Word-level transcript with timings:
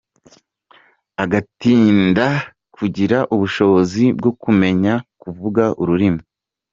Agatinda 1.23 2.27
kugira 2.75 3.17
ubushobozi 3.33 4.03
bwo 4.17 4.31
kumenya 4.41 4.93
kuvuga 5.21 5.63
ururimi. 5.81 6.23